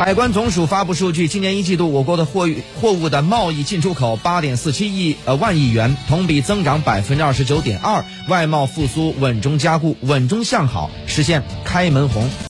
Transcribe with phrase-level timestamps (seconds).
[0.00, 2.48] 海关总署发布数据，今年一季度我国的货
[2.80, 12.30] 货物的贸易进出口八点四七亿呃万亿元，同比增长百分之二十九点二，外贸复苏稳中加固，稳中向好，实现开门红。